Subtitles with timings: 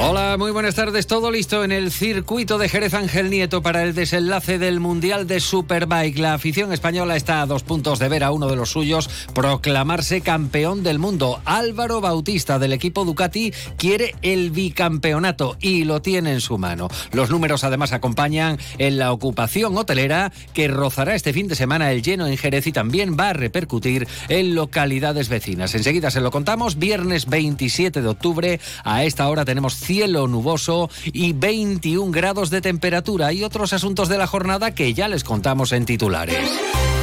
[0.00, 1.08] Hola, muy buenas tardes.
[1.08, 5.40] Todo listo en el circuito de Jerez Ángel Nieto para el desenlace del Mundial de
[5.40, 6.18] Superbike.
[6.18, 10.20] La afición española está a dos puntos de ver a uno de los suyos proclamarse
[10.20, 11.40] campeón del mundo.
[11.44, 16.86] Álvaro Bautista del equipo Ducati quiere el bicampeonato y lo tiene en su mano.
[17.10, 22.02] Los números además acompañan en la ocupación hotelera que rozará este fin de semana el
[22.02, 25.74] lleno en Jerez y también va a repercutir en localidades vecinas.
[25.74, 26.78] Enseguida se lo contamos.
[26.78, 28.60] Viernes 27 de octubre.
[28.84, 34.18] A esta hora tenemos cielo nuboso y 21 grados de temperatura y otros asuntos de
[34.18, 36.97] la jornada que ya les contamos en titulares.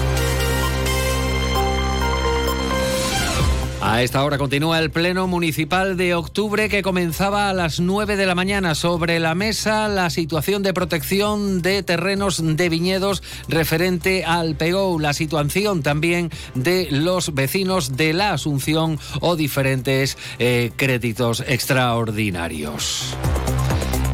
[3.87, 8.25] A esta hora continúa el Pleno Municipal de octubre que comenzaba a las 9 de
[8.25, 8.73] la mañana.
[8.73, 15.13] Sobre la mesa la situación de protección de terrenos de viñedos referente al PEO, la
[15.13, 23.15] situación también de los vecinos de la Asunción o diferentes eh, créditos extraordinarios.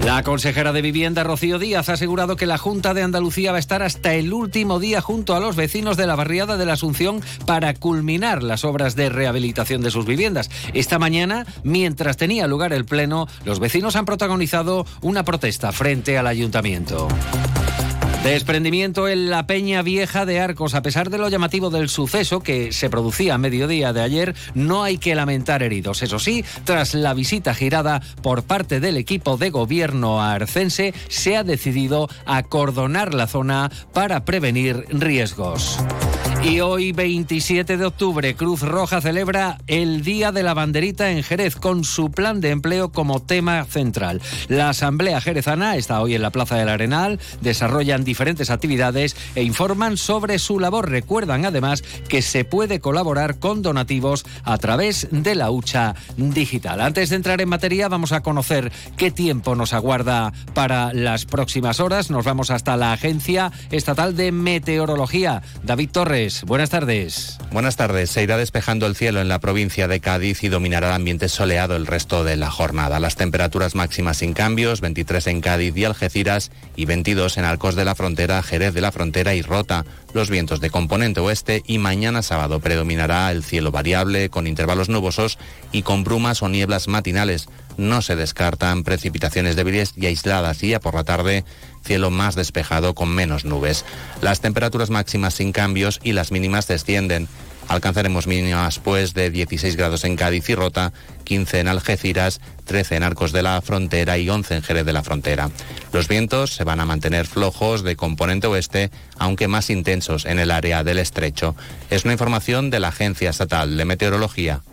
[0.06, 3.60] La consejera de Vivienda, Rocío Díaz, ha asegurado que la Junta de Andalucía va a
[3.60, 7.22] estar hasta el último día junto a los vecinos de la barriada de la Asunción
[7.46, 10.50] para culminar las obras de rehabilitación de sus viviendas.
[10.74, 16.26] Esta mañana, mientras tenía lugar el pleno, los vecinos han protagonizado una protesta frente al
[16.26, 17.08] ayuntamiento.
[18.24, 20.76] Desprendimiento en la Peña Vieja de Arcos.
[20.76, 24.84] A pesar de lo llamativo del suceso que se producía a mediodía de ayer, no
[24.84, 26.04] hay que lamentar heridos.
[26.04, 31.44] Eso sí, tras la visita girada por parte del equipo de gobierno arcense, se ha
[31.44, 35.80] decidido acordonar la zona para prevenir riesgos.
[36.44, 41.56] Y hoy, 27 de octubre, Cruz Roja celebra el Día de la Banderita en Jerez
[41.56, 44.20] con su plan de empleo como tema central.
[44.48, 49.98] La Asamblea Jerezana está hoy en la Plaza del Arenal, desarrollan diferentes actividades e informan
[49.98, 50.90] sobre su labor.
[50.90, 56.82] Recuerdan además que se puede colaborar con donativos a través de la hucha digital.
[56.82, 61.80] Antes de entrar en materia, vamos a conocer qué tiempo nos aguarda para las próximas
[61.80, 62.10] horas.
[62.10, 65.44] Nos vamos hasta la Agencia Estatal de Meteorología.
[65.64, 67.38] David Torres buenas tardes.
[67.52, 68.10] Buenas tardes.
[68.10, 71.76] Se irá despejando el cielo en la provincia de Cádiz y dominará el ambiente soleado
[71.76, 73.00] el resto de la jornada.
[73.00, 77.86] Las temperaturas máximas sin cambios, 23 en Cádiz y Algeciras y 22 en Alcos de
[77.86, 79.86] la Frontera, Jerez de la Frontera y Rota.
[80.14, 85.38] Los vientos de componente oeste y mañana sábado predominará el cielo variable con intervalos nubosos
[85.72, 87.48] y con brumas o nieblas matinales.
[87.78, 91.46] No se descartan precipitaciones débiles y aisladas y ya por la tarde
[91.84, 93.86] cielo más despejado con menos nubes.
[94.22, 97.28] Las temperaturas máximas sin cambios y las mínimas descienden.
[97.68, 100.92] Alcanzaremos mínimas pues de 16 grados en Cádiz y Rota,
[101.24, 105.04] 15 en Algeciras, 13 en Arcos de la Frontera y 11 en Jerez de la
[105.04, 105.50] Frontera.
[105.94, 110.52] Los vientos se van a mantener flojos de componente oeste, aunque más intensos en el
[110.52, 111.56] área del estrecho.
[111.90, 114.64] Es una información de la Agencia Estatal de Meteorología.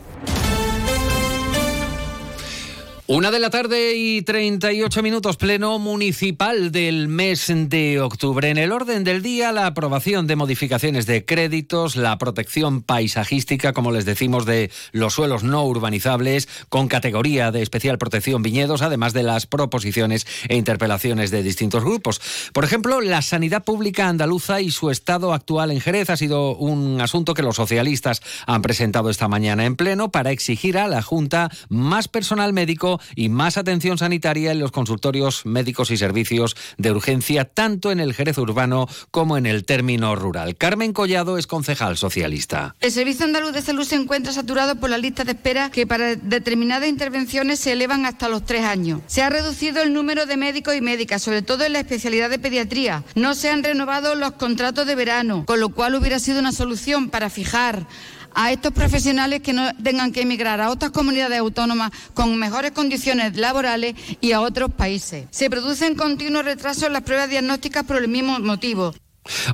[3.10, 8.50] Una de la tarde y 38 minutos, pleno municipal del mes de octubre.
[8.50, 13.92] En el orden del día, la aprobación de modificaciones de créditos, la protección paisajística, como
[13.92, 19.22] les decimos, de los suelos no urbanizables, con categoría de especial protección viñedos, además de
[19.22, 22.20] las proposiciones e interpelaciones de distintos grupos.
[22.52, 27.00] Por ejemplo, la sanidad pública andaluza y su estado actual en Jerez ha sido un
[27.00, 31.50] asunto que los socialistas han presentado esta mañana en pleno para exigir a la Junta
[31.70, 37.44] más personal médico y más atención sanitaria en los consultorios médicos y servicios de urgencia,
[37.44, 40.56] tanto en el Jerez urbano como en el término rural.
[40.56, 42.76] Carmen Collado es concejal socialista.
[42.80, 46.16] El Servicio Andaluz de Salud se encuentra saturado por la lista de espera que para
[46.16, 49.00] determinadas intervenciones se elevan hasta los tres años.
[49.06, 52.38] Se ha reducido el número de médicos y médicas, sobre todo en la especialidad de
[52.38, 53.04] pediatría.
[53.14, 57.10] No se han renovado los contratos de verano, con lo cual hubiera sido una solución
[57.10, 57.86] para fijar
[58.34, 63.36] a estos profesionales que no tengan que emigrar a otras comunidades autónomas con mejores condiciones
[63.36, 65.26] laborales y a otros países.
[65.30, 68.94] Se producen continuos retrasos en las pruebas diagnósticas por el mismo motivo.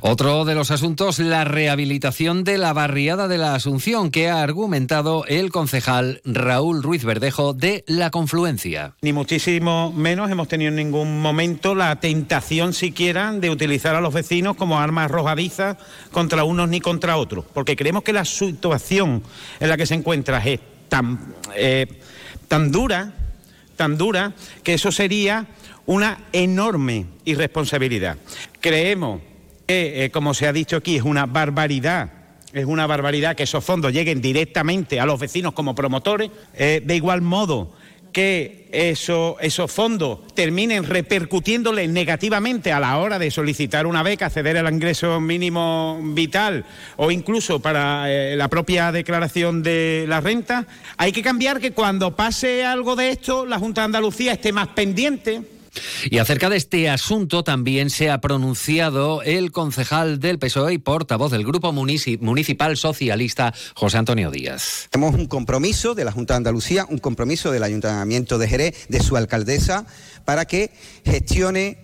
[0.01, 5.25] Otro de los asuntos, la rehabilitación de la barriada de la Asunción, que ha argumentado
[5.27, 8.93] el concejal Raúl Ruiz Verdejo de La Confluencia.
[9.01, 14.13] Ni muchísimo menos hemos tenido en ningún momento la tentación siquiera de utilizar a los
[14.13, 15.77] vecinos como armas arrojadizas
[16.11, 19.23] contra unos ni contra otros, porque creemos que la situación
[19.59, 21.87] en la que se encuentra es tan, eh,
[22.47, 23.13] tan dura,
[23.75, 24.33] tan dura,
[24.63, 25.47] que eso sería
[25.85, 28.17] una enorme irresponsabilidad.
[28.61, 29.21] Creemos
[29.65, 32.09] que, eh, como se ha dicho aquí, es una barbaridad
[32.55, 36.31] es una barbaridad que esos fondos lleguen directamente a los vecinos como promotores.
[36.53, 37.73] Eh, de igual modo,
[38.13, 44.57] que eso, esos fondos terminen repercutiéndole negativamente a la hora de solicitar una beca, acceder
[44.57, 46.63] al ingreso mínimo vital
[46.95, 50.65] o incluso para eh, la propia declaración de la renta,
[50.95, 54.69] hay que cambiar que cuando pase algo de esto, la Junta de Andalucía esté más
[54.69, 55.41] pendiente
[56.09, 61.31] y acerca de este asunto también se ha pronunciado el concejal del PSOE y portavoz
[61.31, 64.87] del Grupo Municipal Socialista, José Antonio Díaz.
[64.89, 69.01] Tenemos un compromiso de la Junta de Andalucía, un compromiso del Ayuntamiento de Jerez, de
[69.01, 69.85] su alcaldesa,
[70.25, 70.71] para que
[71.03, 71.77] gestione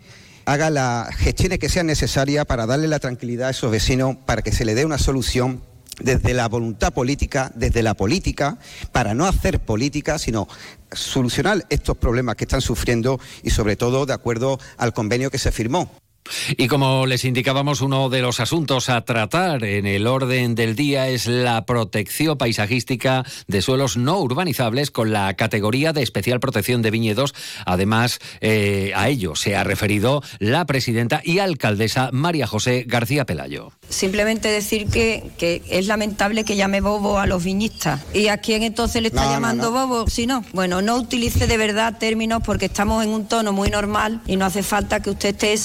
[0.46, 4.52] haga las gestiones que sean necesarias para darle la tranquilidad a esos vecinos, para que
[4.52, 5.62] se le dé una solución
[6.03, 8.57] desde la voluntad política, desde la política,
[8.92, 10.48] para no hacer política, sino
[10.92, 15.51] solucionar estos problemas que están sufriendo y sobre todo de acuerdo al convenio que se
[15.51, 16.00] firmó.
[16.58, 21.08] Y como les indicábamos, uno de los asuntos a tratar en el orden del día
[21.08, 26.92] es la protección paisajística de suelos no urbanizables con la categoría de especial protección de
[26.92, 27.34] viñedos.
[27.66, 33.72] Además, eh, a ello se ha referido la presidenta y alcaldesa María José García Pelayo.
[33.90, 35.32] Simplemente decir que,
[35.70, 38.02] es lamentable que llame bobo a los viñistas.
[38.14, 40.08] ¿Y a quién entonces le está llamando bobo?
[40.08, 44.22] Si no, bueno, no utilice de verdad términos porque estamos en un tono muy normal
[44.28, 45.58] y no hace falta que usted esté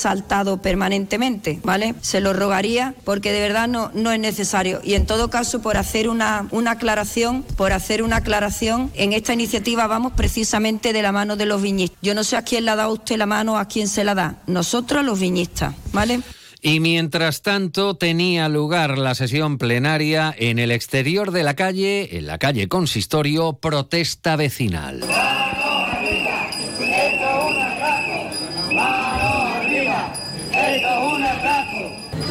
[0.62, 1.94] permanentemente, ¿vale?
[2.00, 4.80] Se lo rogaría porque de verdad no, no es necesario.
[4.84, 9.34] Y en todo caso, por hacer una, una aclaración, por hacer una aclaración, en esta
[9.34, 11.98] iniciativa vamos precisamente de la mano de los viñistas.
[12.02, 14.14] Yo no sé a quién le ha dado usted la mano, a quién se la
[14.14, 14.36] da.
[14.46, 16.20] Nosotros los viñistas, ¿vale?
[16.62, 22.26] Y mientras tanto tenía lugar la sesión plenaria en el exterior de la calle, en
[22.26, 25.04] la calle Consistorio, protesta vecinal.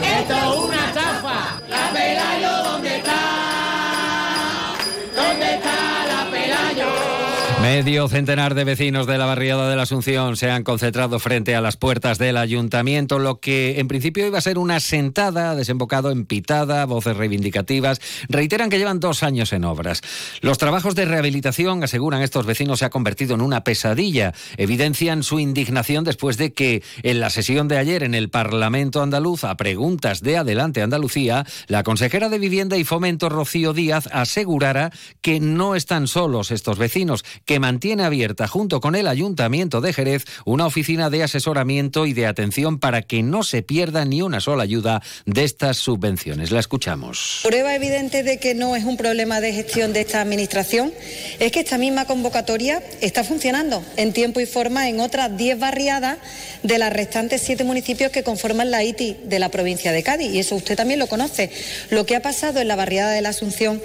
[0.01, 0.84] Esta es una
[7.65, 11.61] Medio centenar de vecinos de la barriada de la Asunción se han concentrado frente a
[11.61, 16.27] las puertas del ayuntamiento, lo que en principio iba a ser una sentada, desembocado en
[16.27, 17.99] pitada, voces reivindicativas.
[18.29, 20.01] Reiteran que llevan dos años en obras.
[20.41, 24.35] Los trabajos de rehabilitación, aseguran estos vecinos, se ha convertido en una pesadilla.
[24.57, 29.43] Evidencian su indignación después de que en la sesión de ayer en el Parlamento andaluz,
[29.43, 34.91] a preguntas de Adelante Andalucía, la consejera de Vivienda y Fomento, Rocío Díaz, asegurara
[35.23, 40.25] que no están solos estos vecinos, que mantiene abierta junto con el Ayuntamiento de Jerez
[40.43, 44.63] una oficina de asesoramiento y de atención para que no se pierda ni una sola
[44.63, 46.51] ayuda de estas subvenciones.
[46.51, 47.39] La escuchamos.
[47.43, 50.91] Prueba evidente de que no es un problema de gestión de esta Administración
[51.39, 56.17] es que esta misma convocatoria está funcionando en tiempo y forma en otras 10 barriadas
[56.61, 60.33] de las restantes siete municipios que conforman la ITI de la provincia de Cádiz.
[60.33, 61.51] Y eso usted también lo conoce.
[61.89, 63.81] Lo que ha pasado en la barriada de la Asunción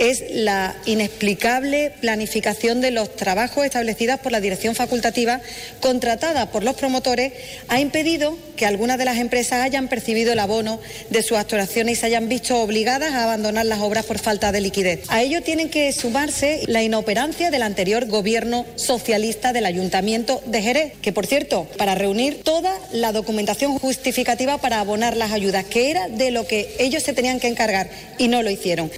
[0.00, 5.42] es la inexplicable planificación de los trabajos establecidas por la dirección facultativa
[5.80, 7.34] contratada por los promotores
[7.68, 10.80] ha impedido que algunas de las empresas hayan percibido el abono
[11.10, 14.62] de sus actuaciones y se hayan visto obligadas a abandonar las obras por falta de
[14.62, 15.00] liquidez.
[15.08, 20.92] A ello tienen que sumarse la inoperancia del anterior gobierno socialista del Ayuntamiento de Jerez,
[21.02, 26.08] que por cierto, para reunir toda la documentación justificativa para abonar las ayudas, que era
[26.08, 28.90] de lo que ellos se tenían que encargar y no lo hicieron.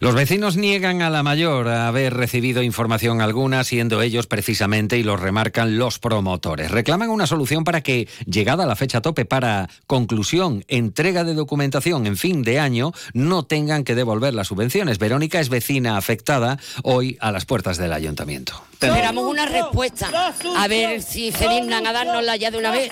[0.00, 5.18] Los vecinos niegan a la mayor haber recibido información alguna, siendo ellos precisamente, y lo
[5.18, 6.70] remarcan los promotores.
[6.70, 12.16] Reclaman una solución para que, llegada la fecha tope para conclusión, entrega de documentación en
[12.16, 14.98] fin de año, no tengan que devolver las subvenciones.
[14.98, 18.69] Verónica es vecina afectada hoy a las puertas del ayuntamiento.
[18.80, 20.08] Esperamos una respuesta,
[20.56, 22.90] a ver si se dignan a dárnosla ya de una vez,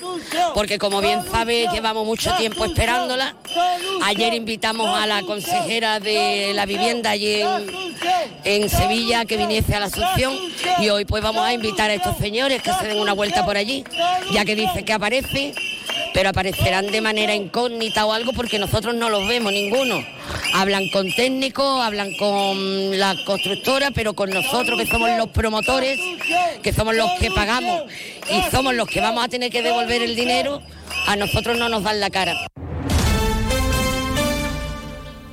[0.54, 3.34] porque como bien sabe, llevamos mucho tiempo esperándola.
[4.04, 7.42] Ayer invitamos a la consejera de la vivienda allí
[8.44, 10.36] en, Sevilla que viniese a la Asunción
[10.78, 13.56] y hoy pues vamos a invitar a estos señores que se den una vuelta por
[13.56, 13.84] allí,
[14.30, 15.54] ya que dice que aparece
[16.18, 20.04] pero aparecerán de manera incógnita o algo porque nosotros no los vemos ninguno.
[20.52, 25.96] Hablan con técnicos, hablan con la constructora, pero con nosotros que somos los promotores,
[26.60, 27.84] que somos los que pagamos
[28.28, 30.60] y somos los que vamos a tener que devolver el dinero,
[31.06, 32.36] a nosotros no nos dan la cara.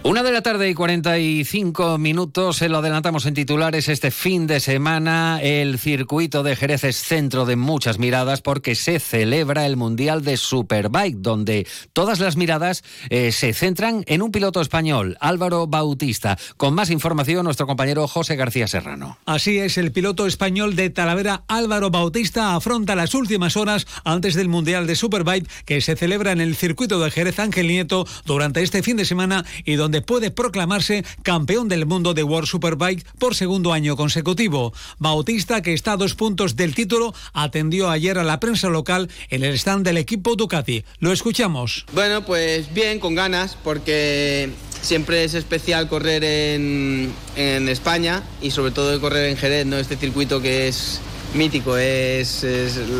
[0.08, 4.60] Una de la tarde y 45 minutos, se lo adelantamos en titulares este fin de
[4.60, 5.40] semana.
[5.42, 10.38] El circuito de Jerez es centro de muchas miradas porque se celebra el Mundial de
[10.38, 16.38] Superbike, donde todas las miradas eh, se centran en un piloto español, Álvaro Bautista.
[16.56, 19.18] Con más información, nuestro compañero José García Serrano.
[19.26, 24.50] Así es, el piloto español de Talavera, Álvaro Bautista, afronta las últimas horas antes del
[24.50, 28.84] Mundial de Superbike que se celebra en el circuito de Jerez Ángel Nieto durante este
[28.84, 33.74] fin de semana y donde puede proclamarse campeón del mundo de World Superbike por segundo
[33.74, 34.74] año consecutivo.
[35.00, 39.44] Bautista, que está a dos puntos del título, atendió ayer a la prensa local en
[39.44, 40.84] el stand del equipo Ducati.
[41.00, 41.86] Lo escuchamos.
[41.94, 44.50] Bueno, pues bien, con ganas, porque
[44.82, 49.78] siempre es especial correr en, en España y sobre todo correr en Jerez, ¿no?
[49.78, 51.00] Este circuito que es
[51.36, 52.44] mítico, es,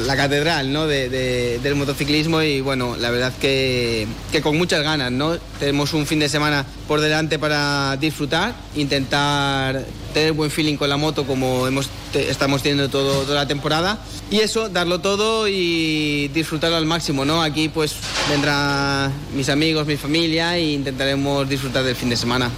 [0.06, 0.88] la catedral ¿no?
[0.88, 5.38] del motociclismo y bueno, la verdad que, que, con muchas ganas, ¿no?
[5.60, 10.98] Tenemos un fin de semana por delante para disfrutar, intentar tener buen feeling con la
[10.98, 14.00] moto como hemos, estamos teniendo todo, toda la temporada
[14.30, 17.42] y eso, darlo todo y disfrutarlo al máximo, ¿no?
[17.42, 17.96] Aquí pues
[18.30, 22.52] vendrán mis amigos, mi familia e intentaremos disfrutar del fin de semana.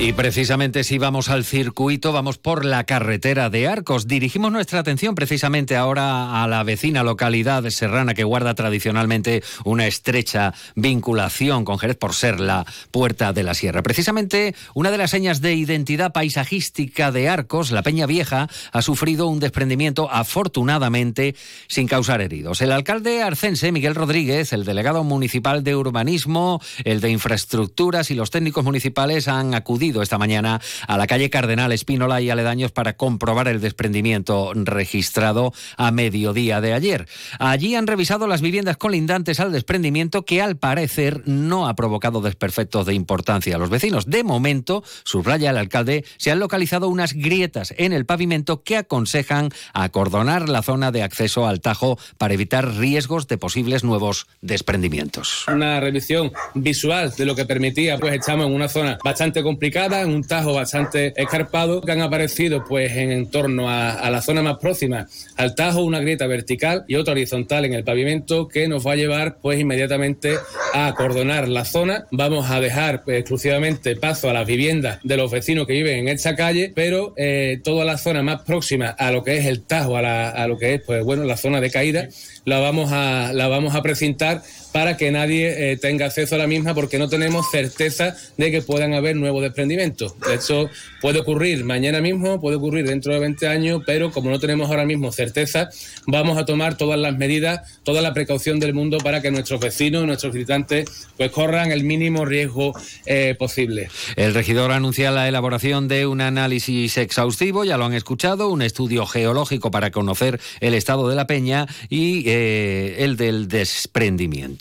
[0.00, 4.06] Y precisamente si vamos al circuito, vamos por la carretera de Arcos.
[4.06, 9.88] Dirigimos nuestra atención precisamente ahora a la vecina localidad de Serrana que guarda tradicionalmente una
[9.88, 13.82] estrecha vinculación con Jerez por ser la puerta de la sierra.
[13.82, 19.26] Precisamente una de las señas de identidad paisajística de Arcos, la Peña Vieja, ha sufrido
[19.26, 21.34] un desprendimiento afortunadamente
[21.66, 22.60] sin causar heridos.
[22.60, 28.30] El alcalde arcense, Miguel Rodríguez, el delegado municipal de urbanismo, el de infraestructuras y los
[28.30, 33.48] técnicos municipales han acudido esta mañana a la calle Cardenal Espínola y aledaños para comprobar
[33.48, 37.08] el desprendimiento registrado a mediodía de ayer.
[37.38, 42.86] Allí han revisado las viviendas colindantes al desprendimiento que al parecer no ha provocado desperfectos
[42.86, 44.06] de importancia a los vecinos.
[44.06, 49.50] De momento, subraya el alcalde, se han localizado unas grietas en el pavimento que aconsejan
[49.72, 55.44] acordonar la zona de acceso al Tajo para evitar riesgos de posibles nuevos desprendimientos.
[55.48, 60.10] Una revisión visual de lo que permitía, pues estamos en una zona bastante complicada en
[60.10, 65.06] un tajo bastante escarpado, que han aparecido pues en, torno a, la zona más próxima
[65.36, 68.96] al tajo una grieta vertical y otra horizontal en el pavimento que nos va a
[68.96, 70.34] llevar pues inmediatamente
[70.74, 72.06] a acordonar la zona.
[72.10, 76.08] Vamos a dejar pues, exclusivamente paso a las viviendas de los vecinos que viven en
[76.08, 79.96] esta calle, pero eh, toda la zona más próxima a lo que es el tajo,
[79.96, 82.08] a, a lo que es pues bueno la zona de caída,
[82.44, 86.46] la vamos a, la vamos a precintar para que nadie eh, tenga acceso a la
[86.46, 90.14] misma porque no tenemos certeza de que puedan haber nuevos desprendimientos.
[90.32, 90.70] Esto
[91.00, 94.84] puede ocurrir mañana mismo, puede ocurrir dentro de 20 años, pero como no tenemos ahora
[94.84, 95.68] mismo certeza,
[96.06, 100.06] vamos a tomar todas las medidas, toda la precaución del mundo para que nuestros vecinos,
[100.06, 102.72] nuestros visitantes, pues corran el mínimo riesgo
[103.06, 103.88] eh, posible.
[104.16, 109.06] El regidor anuncia la elaboración de un análisis exhaustivo, ya lo han escuchado, un estudio
[109.06, 114.57] geológico para conocer el estado de la peña y eh, el del desprendimiento.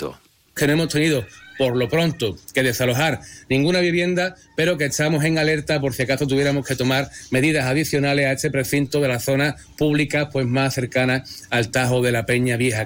[0.58, 1.26] Que no hemos tenido
[1.58, 6.28] por lo pronto que desalojar ninguna vivienda, pero que estamos en alerta por si acaso
[6.28, 11.24] tuviéramos que tomar medidas adicionales a este precinto de la zona pública pues más cercana
[11.50, 12.86] al Tajo de la Peña Vieja.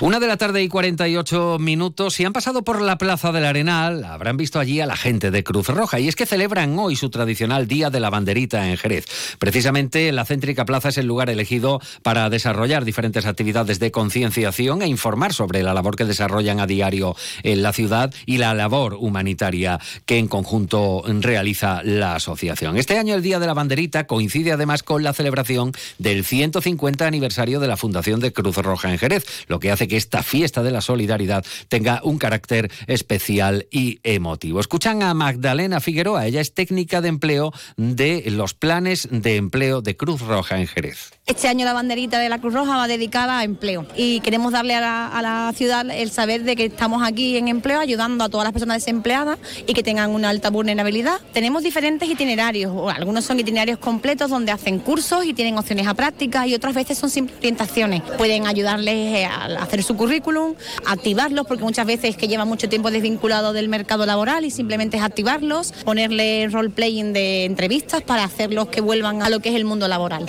[0.00, 2.14] Una de la tarde y 48 minutos.
[2.14, 5.44] Si han pasado por la Plaza del Arenal, habrán visto allí a la gente de
[5.44, 6.00] Cruz Roja.
[6.00, 9.06] Y es que celebran hoy su tradicional Día de la Banderita en Jerez.
[9.38, 14.88] Precisamente la céntrica plaza es el lugar elegido para desarrollar diferentes actividades de concienciación e
[14.88, 19.78] informar sobre la labor que desarrollan a diario en la ciudad y la labor humanitaria
[20.06, 22.76] que en conjunto realiza la asociación.
[22.76, 27.60] Este año el Día de la Banderita coincide además con la celebración del 150 aniversario
[27.60, 30.70] de la Fundación de Cruz Roja en Jerez lo que hace que esta fiesta de
[30.70, 34.60] la solidaridad tenga un carácter especial y emotivo.
[34.60, 39.96] Escuchan a Magdalena Figueroa, ella es técnica de empleo de los planes de empleo de
[39.96, 41.12] Cruz Roja en Jerez.
[41.26, 44.74] Este año la banderita de la Cruz Roja va dedicada a empleo y queremos darle
[44.74, 44.80] a
[45.22, 48.78] la, ciudad el saber de que estamos aquí en empleo ayudando a todas las personas
[48.78, 51.20] desempleadas y que tengan una alta vulnerabilidad.
[51.32, 56.46] Tenemos diferentes itinerarios, algunos son itinerarios completos donde hacen cursos y tienen opciones a prácticas
[56.46, 58.02] y otras veces son simples orientaciones.
[58.18, 60.54] Pueden ayudarles eh, a hacer su currículum,
[60.86, 65.02] activarlos, porque muchas veces que llevan mucho tiempo desvinculado del mercado laboral y simplemente es
[65.02, 69.88] activarlos, ponerle role-playing de entrevistas para hacerlos que vuelvan a lo que es el mundo
[69.88, 70.26] laboral.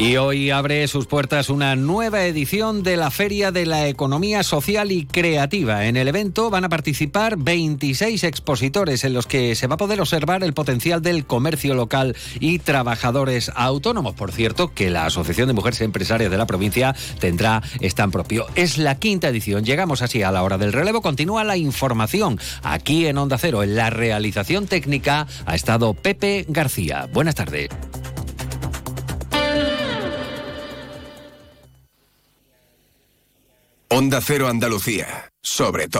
[0.00, 4.92] Y hoy abre sus puertas una nueva edición de la Feria de la Economía Social
[4.92, 5.84] y Creativa.
[5.84, 10.00] En el evento van a participar 26 expositores en los que se va a poder
[10.00, 14.14] observar el potencial del comercio local y trabajadores autónomos.
[14.14, 18.46] Por cierto, que la Asociación de Mujeres Empresarias de la provincia tendrá stand propio.
[18.54, 19.66] Es la quinta edición.
[19.66, 21.02] Llegamos así a la hora del relevo.
[21.02, 23.62] Continúa la información aquí en Onda Cero.
[23.62, 27.06] En la realización técnica ha estado Pepe García.
[27.12, 27.68] Buenas tardes.
[34.00, 35.98] Onda Cero Andalucía, sobre todo.